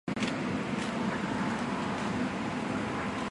[0.07, 0.41] 苏士润之侄。